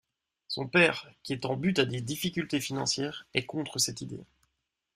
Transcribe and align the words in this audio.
Son 0.47 0.67
père, 0.67 1.11
qui 1.21 1.31
est 1.31 1.45
en 1.45 1.55
butte 1.55 1.77
à 1.77 1.85
des 1.85 2.01
difficultés 2.01 2.59
financières, 2.59 3.27
est 3.35 3.45
contre 3.45 3.77
cette 3.77 4.01
idée. 4.01 4.25